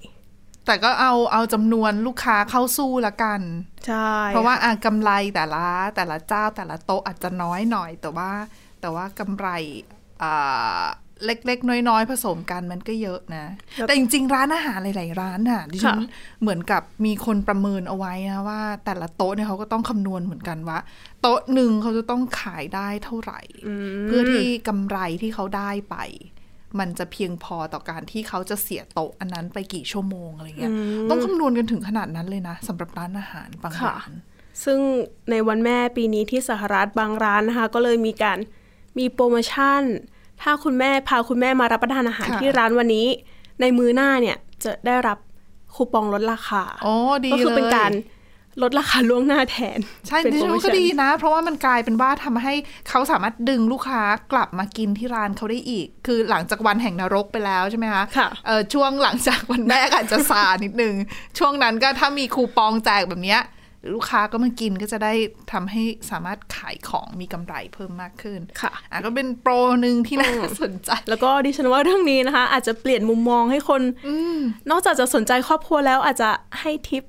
[0.66, 3.42] แต่ก็เอาเอาจำนวนลูกค้าเข้าสู้ละกัน
[3.88, 8.32] ใช่ เพราะว่าอะกำไรแต่ละแต่ละเจ้าแต่ละโต๊ะอาจจะน้อยหน่อย แต่ว่า
[8.82, 9.48] แต่ว่ากำไร
[10.24, 10.86] อ่า
[11.26, 13.46] เล็กๆ น้อยๆ ผสมกันมันก็เยอะนะ
[13.82, 16.00] แต่จริงๆ ร้านอาหารหลายๆ ร้านน่ะดิฉัน
[16.42, 20.80] เหมือนกับมีคนประเมินเอาไว้นะว่า แต่ละโต๊ะเนี่ยเขาก็ต้องคำนวณเหมือนกันว่า
[21.22, 23.42] โต๊ะหนึ่งเขาจะต้องขายได้เท่าไหร่
[24.04, 25.96] เพื่อที่กำไรที่เขาได้ไป
[26.80, 30.74] มันจะเพียงพอต่อการที่เขาจะเสียโต๊ะอันนั้นไปกี่ชั่วโมงอะไรเงี้ย
[31.10, 34.12] ต้องคำนวณกันถึงขนาดนั้นเลยนะสำหรับร้านอาหารบางค่ะร้าน
[34.64, 34.80] ซึ่ง
[35.32, 38.38] ในวันแม่ปีนี้ที่สหรัฐบางร้านนะคะ ก็เลยมีการ
[38.98, 39.82] มีโปรโมชั่น
[40.42, 43.08] ถ้าคุณแม่พาคุณแม่มารับประทานอาหารค่ะที่ร้านวันนี้
[43.62, 45.18] ในมือหน้าเนี่ยจะได้รับ
[45.76, 46.94] คูปองลดราคาโอ้
[47.26, 47.92] ดีก็คือเลยเป็นการ
[48.64, 52.54] ลดราคาล่วงหน้าแทน ใช่เป็นดิโปฉัรนโมว่าก็ชั่นดีนะ เพราะว่ามันกลายเป็นว่าทำให้
[52.90, 60.96] เขาสามารถดึงลูกค้ากลับมากินที่ร้านเขาได้อีก คือหลังจากวันแห่งนรกไปแล้วใช่ไหมคะค่ะเออช่วงหลังจากวันแม่อาจจะซานิดนึง
[61.40, 63.42] ช่วงนั้นก็ถ้ามีคูปองแจกแบบเนี้ย
[63.94, 65.14] ลูกค้าก็มากินก็จะได้
[65.52, 73.82] ทำให้สามารถขายของมีกำไรเพิ่มมากขึ้น ค่ะอะก็เป็นโปรหนึ่งที่น่าสนใจ แล้วก็ดิฉันว่าเรื่องนี้นะคะ อาจจะเปลี่ยนมุมมองให้คน
[74.70, 76.30] นอกจากจะสนใจครอบครัวแล้วอาจจะ
[76.62, 77.04] ให้ทิป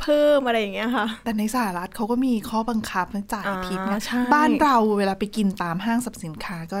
[0.00, 6.78] เพิ่มอะไรอย่างเงี้ยค่ะ แต่ในสหรัฐเขาก็มีข้อบังคับนะจ่ายอ่าทิปนะใช่บ้านเราเวลาไปกินตามห้างสรรพสินค้าก็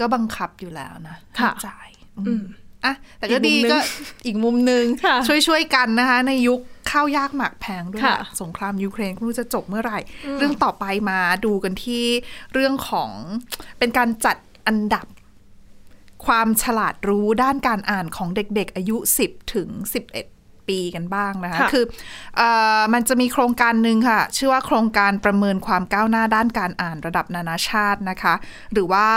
[0.00, 1.88] ก็บังคับอยู่แล้วนะค่ะให้จ่าย
[2.28, 2.44] อืม
[2.84, 3.78] อะแต่ก็อีกมุมดีหนึ่งก็
[4.26, 6.60] อีกมุมหนึ่งค่ะช่วยช่วยๆกันนะคะ ในยุค
[6.90, 9.98] ข้าวยากหมากแพงด้วยค่ะอะสงครามยูเครนไม่รู้จะจบเมื่อไหร่
[10.38, 12.04] เรื่องต่อไปมาดูกันที่
[12.52, 13.10] เรื่องของ
[13.78, 14.36] เป็นการจัด
[14.66, 15.06] อันดับ
[16.26, 19.68] ความฉลาดรู้ด้านการอ่านของเด็กๆ อายุ 10 ถึง
[20.06, 20.31] 11
[20.68, 21.84] ปีกันบ้างนะคะค่ะคือ
[22.36, 22.42] เอ
[22.78, 28.34] อมันจะมีโครงการหนึ่งค่ะ ชื่อว่าโครงการประเมินความก้าวหน้าด้านการอ่านระดับนานาชาตินะคะ
[28.72, 29.08] หรือว่า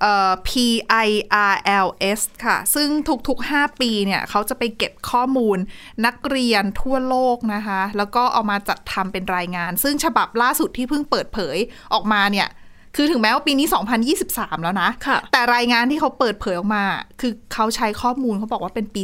[0.00, 2.88] เอ่อ PIRLS ค่ะ ซึ่ง
[3.28, 5.58] ทุกๆ 5 ปีเนี่ยเขาจะไปเก็บข้อมูล
[6.06, 11.56] นักเรียนทั่วโลกนะคะ แล้วก็เอามาจัดทำเป็นรายงาน ซึ่งฉบับล่าสุดที่เพิ่งเปิดเผย
[11.92, 12.48] ออกมาเนี่ย
[12.96, 13.66] คือถึงแม้ว่าปีนี้
[14.14, 16.84] 2023 แล้วนะค่ะแต่รายงานที่เขาเปิดเผยออกมา
[17.20, 19.02] คือเขาใช้ข้อมูลเขาบอกว่าเป็นปี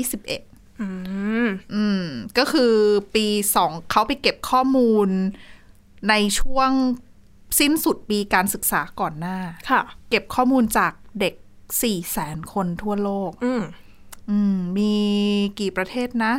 [0.00, 0.88] 2021 อื
[1.46, 2.02] มอืม
[2.38, 2.74] ก็คือ
[3.14, 5.08] ปีสองเขาไปเก็บข้อมูล
[6.08, 6.70] ในช่วง
[7.60, 9.38] สิ้นสุดปีการศึกษาก่อนหน้า
[9.70, 11.34] ค่ะ เก็บข้อมูลจากเด็ก
[11.82, 13.62] สี่แสนคนทั่วโลก อืม
[14.30, 14.94] อืม มี
[15.60, 16.34] กี่ประเทศนะ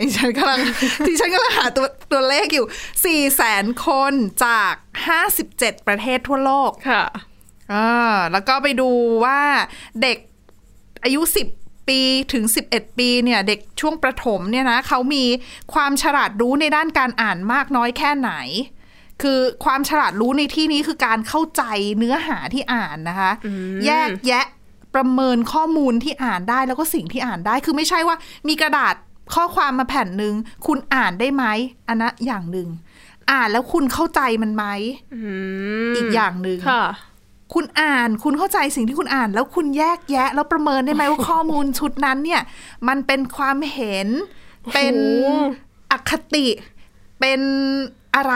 [0.00, 0.60] ดิฉันกำลัง
[1.06, 2.66] ดิฉันกำลังหาตัวตัวเลขอยู่
[3.04, 4.12] สี่แสนคน
[4.44, 4.72] จาก
[5.06, 7.04] ห้าสิบเจ็ดประเทศทั่วโลก ค่ะ
[7.72, 8.90] อ่าแล้วก็ไปดู
[9.24, 9.40] ว่า
[10.02, 10.18] เด็ก
[11.04, 12.00] อายุ10 ปี
[12.32, 15.24] ถึง 11 ปีเนี่ยเด็กช่วงประถมเนี่ยนะเขามี
[15.74, 18.32] ความฉลาดรู้ในด้านการอ่านมากน้อยแค่ไหน
[19.22, 21.62] คือความฉลาดรู้ในที่นี้คือการเข้าใจ
[21.98, 23.30] เนื้อหาที่อ่านนะคะ
[23.86, 24.44] แยกแยะ
[24.94, 28.16] ประเมินข้อมูลที่อ่านได้แล้วก็สิ่งที่อ่านได้คือไม่ใช่ว่า
[28.48, 28.94] มีกระดาษ
[29.34, 30.34] ข้อความมาแผ่นหนึ่ง
[30.66, 31.44] คุณอ่านได้ไหม
[31.88, 32.68] อันนะอย่างหนึ่ง
[33.30, 34.64] อ่านแล้วคุณเข้าใจมันไหม
[35.14, 35.20] อื
[35.90, 36.84] มอีกอย่างหนึ่งค่ะ
[37.54, 42.42] คุณอ่านคุณเข้าใจสิ่งที่คุณอ่าน แล้วคุณแยกแยะ แล้วประเมินได้ไหมว่าข้อมูลชุดนั้นเนี่ย
[42.88, 44.08] มันเป็นความเห็น
[44.74, 44.94] เป็น
[45.90, 46.46] อคติ
[47.20, 47.40] เป็น
[48.16, 48.34] อะไร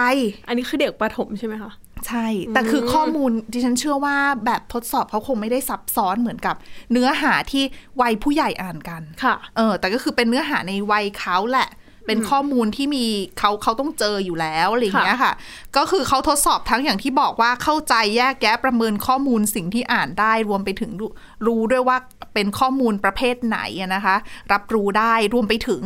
[0.49, 1.73] อันนี้คือเด็กประถมใช่ไหมคะ
[2.07, 6.57] ใช่ แต่คือข้อมูลดิฉันเชื่อว่าแบบทดสอบเขาคงไม่ได้ซับซ้อนเหมือนกับ
[6.93, 7.65] เนื้อหาที่
[8.01, 11.69] วัยผู้ใหญ่อ่านกัน ค่ะ เออ แต่ก็คือเป็นเนื้อหาในวัยเขาแหละ
[12.07, 13.05] เป็นข้อมูลที่มี
[13.39, 15.33] เขาเขาต้องเจออยู่แล้วอะไรอย่างเงี้ยค่ะ
[15.77, 21.11] ก็คือเขาทดสอบทั้งอย่างที่บอกว่าเข้าใจแยกแยะประเมินข้อมูลสิ่งที่อ่านได้รวมไปถึงรู้
[21.47, 21.97] รู้ด้วยว่า
[22.35, 24.17] เป็นข้อมูลประเภทไหนอะนะคะ
[24.53, 25.83] รับรู้ได้รวมไปถึง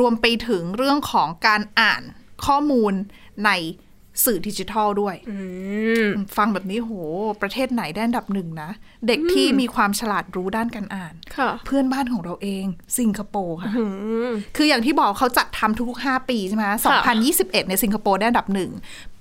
[0.00, 2.02] รวมไปถึงเรื่องของการอ่าน
[2.46, 2.92] ข้อมูล
[3.44, 3.50] ใน
[4.24, 5.38] สื่อดิจิทัลด้วยอื
[6.04, 6.92] มฟังแบบนี้โห
[7.42, 8.70] ประเทศไหนได้อันดับหนึ่งนะ
[9.06, 12.64] เด็กที่มีความฉลาดรู้ด้านการอ่านค่ะเพื่อนบ้านของเราเอง
[12.98, 13.84] สิงคโปร์ค่ะอื
[14.28, 16.64] มคืออย่างที่บอกเขาจัดทำทุกๆ 5 ปีใช่ไหม
[17.18, 18.70] 2021 ในสิงคโปร์ได้อันดับหนึ่ง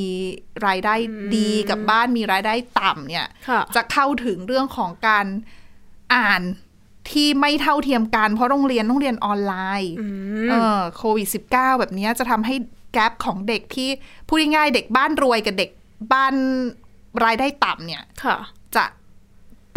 [0.66, 0.94] รายได้
[1.36, 5.26] ดีกับบ้านมีรายได้ต่ำเนี่ยค่ะจะเข้าถึงเรื่องของการ
[6.14, 6.42] อ่าน
[7.10, 10.06] ที่ไม่เท่าเทียมกัน เพราะโรงเรียนต้องเรียนออนไลน์อื
[10.46, 12.54] มเออโควิด -19 แบบเนี้ยจะทำให้
[12.92, 13.88] แกลบของเด็กที่
[14.26, 15.70] พูดง่ายๆเด็กบ้านรวยกับเด็ก
[16.12, 16.34] บ้าน
[17.24, 18.36] รายได้ต่ำเนี่ยค่ะ
[18.76, 18.84] จะ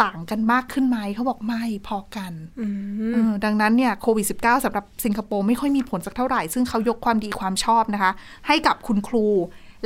[0.02, 2.66] ต่างกันมากขึ้นไหมเขาบอกไม่พอกันอื
[3.10, 8.12] มเออดังนั้นเนี่ยโควิด -19 สำหรับสิงคโปร์ไม่ค่อยมีผลสักเท่าไหร่ ซึ่งเขายกความดีความชอบนะคะ
[8.46, 9.26] ให้กับคุณครู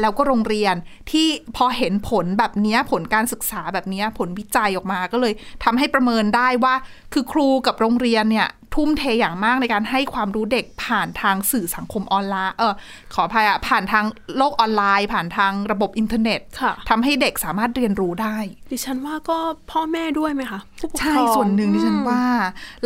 [0.00, 0.74] แล้วก็โรงเรียน
[1.10, 1.26] ที่
[1.56, 5.32] พอเห็นผลแบบเนี้ยผลการศึกษาแบบเนี้ยผลวิจัยออกมาก็เลย
[5.64, 6.74] ทำให้ประเมินได้ว่า
[7.12, 12.74] คือครูกับโรงเรียนเนี่ยทุ่มเทอย่างมากในการให้ความรู้เด็กผ่านทางสื่อสังคมออนไลน์เออ
[13.14, 14.04] ขออภัยอะผ่านทาง
[14.36, 18.36] โลกออนไลน์ ผ่านทางระบบอินเทอร์เน็ตค่ะทำให้เด็กสามารถเรียนรู้ได้
[18.70, 19.38] ดิฉันว่าก็
[19.70, 22.24] พ่อแม่ด้วยไหมคะผู้ปกครองใช่ส่วนหนึ่งที่ฉันว่า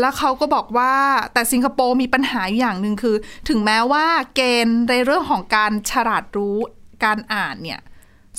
[0.00, 0.92] แล้วเขาก็บอกว่า
[1.32, 3.16] แต่สิงคโปร์มีปัญหาอยู่อย่างหนึ่งคือ
[3.48, 6.58] ถึงแม้ว่าเกณฑ์ในเรื่องของการฉลาดรู้
[7.04, 7.80] การอ่านเนี่ย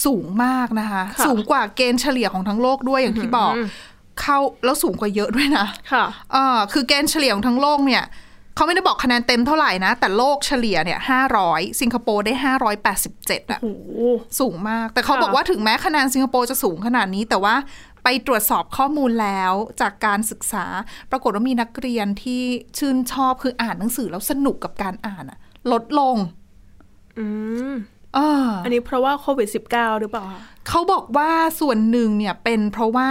[0.06, 3.54] สูงมากนะคะค่ะสูงกว่าเกณฑ์เฉลี่ยของทั้งโลกด้วยอย่างที่บอก
[4.22, 8.04] เข้าแล้วสูงกว่าเยอะด้วยนะค่ะเออคือเกณฑ์เฉลี่ยของทั้งโลกเนี่ย
[8.56, 14.02] เขาไม่ได้บอกคะแนนเต็มเท่าไหร่นะ แต่โลกเฉลี่ยเนี่ยห้าร้อยสิงคโปร์ได้ห้าร้อยแปดสิบเจ็ดอะโอ้โห
[14.40, 17.56] สูงมาก แต่เขาค่ะบอกว่าถึงแม้คะแนนสิงคโปร์จะสูงขนาดนี้ แต่ว่า
[18.04, 20.66] ไปตรวจสอบข้อมูลแล้วจากการศึกษา
[21.12, 22.44] ปรากฏว่ามีนักเรียนที่
[22.78, 25.40] ชื่นชอบคืออ่านหนังสือแล้วสนุกกับการอ่านอะ
[25.72, 26.18] ลดลง
[28.18, 33.10] อืมเอออันนี้เพราะว่าโควิด -19 หรือเปล่าคะเขาบอกว่าส่วนหนึ่งเนี่ยเป็นเพราะว่า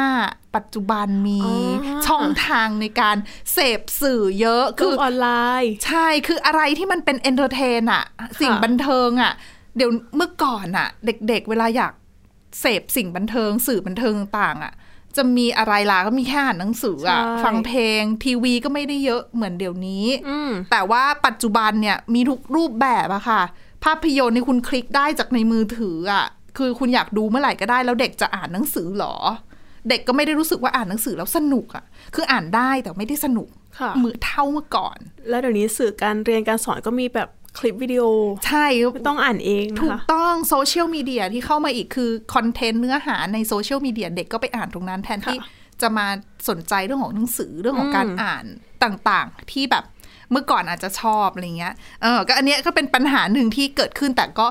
[0.56, 1.50] ปัจจุบันมีอ๋
[1.98, 3.16] อช่องทางในการ
[3.52, 5.28] เสพสื่อเยอะคืคืออออนไล
[5.62, 8.04] น์ ใช่คืออะไรที่มันเป็น entertain อะ
[8.40, 9.32] สิ่งบันเทิงอะ
[9.76, 11.92] เดี๋ยวเมื่อก่อนอะเด็กๆ เวลาอยาก
[12.60, 14.72] เสพสิ่งบันเทิง สื่อบันเทิงต่างๆอะ
[15.16, 23.42] จะมีอะไรล่ะก็มีแค่อ่านหนังสืออะใช่ฟังเพลง ทีวีก็ไม่ได้เยอะเหมือนเดี๋ยวนี้อืมแต่ว่าปัจจุบันเนี่ยมีทุกรูปแบบอะค่ะ
[23.84, 26.26] ภาพยนตร์นี่คุณคลิกได้จากในมือถืออะ
[26.58, 29.14] คือคุณอยากดูเมื่อไหร่ก็ได้ แล้วเด็กจะอ่านหนังสือเหรอ
[29.88, 33.48] เด็กก็ไม่ได้รู้สึกว่าอ่านหนังสือแล้วสนุกอะคืออ่านได้แต่ไม่ได้สนุก
[33.80, 38.02] ค่ะมือเท่าเมื่อก่อน แล้วเดี๋ยวนี้สื่อการเรียนการสอนก็มีแบบคลิปวิดีโอ
[38.46, 45.38] ใช่ไม่ต้องอ่านเองนะถูกคะต้องโซเชียลมีเดียที่เข้ามาอีกคือคอนเทนต์เนื้อหาในโซเชียลมีเดียเด็กก็ไปอ่านตรงนั้นแทนที่
[45.82, 46.06] จะมา
[46.48, 48.44] สนใจเรื่องของหนังสือเรื่องของการอ่าน
[48.84, 49.84] ต่างๆ ที่แบบ
[50.30, 54.46] เมื่อก่อนอาจจะชอบอะไรเงี้ยเออก็อันเนี้ยก็เป็นปัญหาหนึ่งที่เกิดขึ้นแต่ก็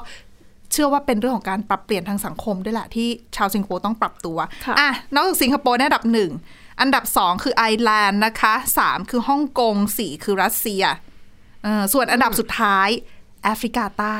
[0.71, 6.31] เชื่อว่าเป็นเรื่องของการปรับเปลี่ยนทางสังคมด้วยแหละที่ชาวสิงคโปร์ต้องปรับตัวค่ะอะนอกจากสิงคโปร์เนี่ยอันดับหนึ่ง
[6.81, 10.83] อันดับสองคือไอร์แลนด์นะคะสามคือฮ่องกงสี่คือรัสเซีย
[11.63, 12.89] เออส่วนอันดับสุดท้าย
[13.43, 14.19] แอฟริกาใต้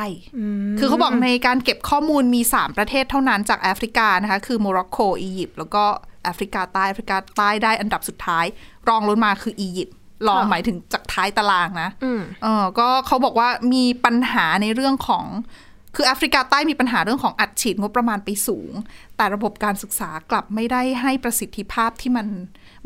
[0.79, 5.83] คือเขาบอกในการเก็บข้อมูลมี 3 ประเทศเท่านั้นจากแอฟริกานะคะ คือโมร็อกโก อียิปต์ แล้วก็
[6.23, 8.45] แอฟริกาใต้ แอฟริกาใต้ได้อันดับสุดท้าย
[8.89, 9.95] รองลงมาคืออียิปต์
[10.27, 15.25] รองค่ะหมายถึงจากท้ายตารางนะอืมเออก็เขาบอกว่ามีปัญหาในเรื่องของ
[15.95, 18.73] คือแอฟริกาใต้มีปัญหาเรื่องของอัดฉีดงบประมาณไปสูง
[19.17, 22.27] แต่ระบบการศึกษากลับไม่ได้ให้ประสิทธิภาพที่มัน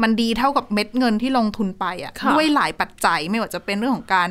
[0.01, 4.27] มันดีเท่ากับเม็ดเงินที่ลงทุนไปอะค่ะด้วยหลายปัจจัยไม่ว่าจะเป็นเรื่องของการ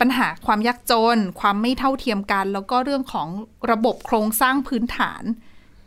[0.00, 3.28] ปัญหาความยากจน ความไม่เท่าเทียมกัน แล้วก็เรื่องของ
[3.70, 5.22] ระบบโครงสร้างพื้นฐาน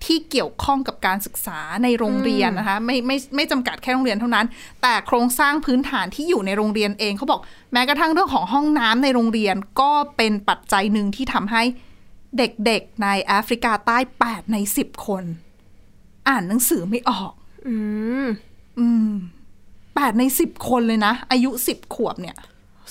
[0.04, 4.46] ที่เกี่ยวข้องกับการศึกษาในโรงเรียนนะคะไม่ไม่ไม่จำกัดแค่โรงเรียนเท่านั้น
[4.82, 7.42] แต่โครงสร้างพื้นฐานที่อยู่ในโรงเรียนเองเขาบอก
[7.74, 11.64] แม้กระทั่งเรื่องของห้องน้ำในโรงเรียนก็เป็นปัจจัยหนึ่งที่ทำให้
[12.38, 15.24] เด็กๆในแอฟริกาใต้ 8 ใน 10 คน
[16.28, 17.32] อ่านหนังสือไม่ออก
[17.68, 17.76] อื
[18.24, 18.28] ม
[18.80, 19.12] อืม
[19.96, 22.38] แปดในสิบคนเลยนะ อายุสิบขวบเนี่ย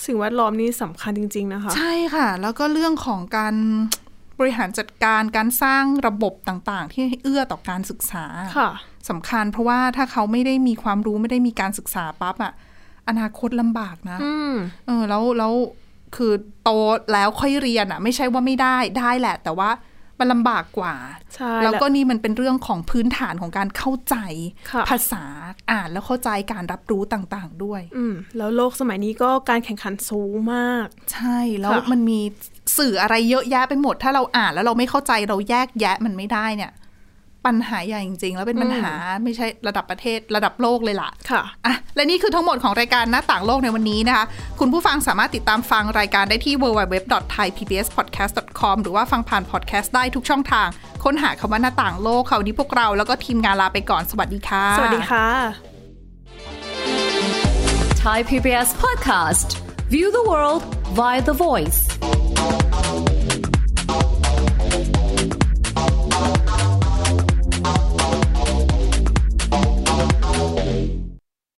[0.05, 3.55] สิ่งแวดล้อมนี่สำคัญจริง ๆ นะคะ ใช่ค่ะ แล้วก็เรื่องของการ
[4.39, 8.25] บริหารจัดการการสร้างระบบต่างๆ ที่ให้เอื้อต่อการศึกษา
[8.57, 8.71] ค่ะ
[9.09, 12.53] สำคัญเพราะว่าถ้าเขาไม่ได้มีความรู้ไม่ได้มีการศึกษาปั๊บอะ
[13.09, 14.55] อนาคตลำบากนะอืม
[14.87, 15.53] เออแล้วแล้ว
[16.17, 16.71] คือโต
[17.13, 19.71] แล้วค่อยเรียนอะไม่ใช่ว่าไม่ได้ได้แหละ แต่ว่า
[20.21, 20.95] มันลำบากกว่า
[21.35, 24.17] ใช่แล้วก็และนี่มันเป็นเรื่องของพื้นฐานของการเข้าใจ
[24.71, 25.25] ค่ะภาษา
[25.71, 32.21] อ่านแล้วเข้าใจการรับรู้ต่างๆด้วย อืมแล้วโลกสมัยนี้ก็การแข่งขันสูงมาก ใช่ แล้วค่ะมันมี
[32.79, 36.73] สื่ออะไรเยอะแยะไปหมด ถ้าเราอ่านแล้วเราไม่เข้าใจเราแยกแยะมันไม่ได้เนี่ย
[37.47, 38.93] ปัญหาใหญ่จริง ๆ แล้วเป็นปัญหา
[39.25, 44.25] ไม่ใช่ระดับประเทศระดับโลกเลยล่ะ ค่ะอะและนี่คือทั้งหมดของรายการหน้าต่างโลกในวันนี้นะคะ
[44.61, 50.69] คุณผู้ฟังสามารถติดตามฟังรายการได้ที่ www.thaipbspodcast.com หรือว่าฟังผ่านพอดแคสต์ได้ทุกช่องทาง
[51.05, 55.27] ค้นหาคำว่าหน้าต่างโลกค่ะวันนี้พวกเราแล้วก็ทีมงานลาไปก่อนสวัสดีค่ะ สวัสดีค่ะ
[58.05, 59.49] Thai PBS podcast.
[59.95, 60.63] View the world
[60.99, 61.81] via the voice.